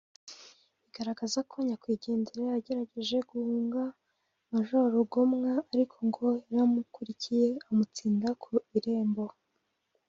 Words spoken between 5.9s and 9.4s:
ngo yaramukurikiye amutsinda ku irembo